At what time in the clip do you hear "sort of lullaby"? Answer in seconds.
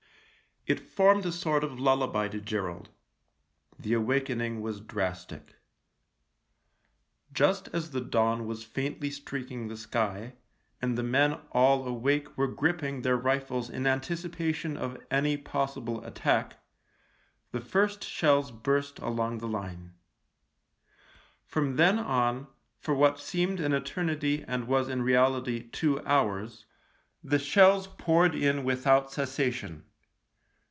1.31-2.27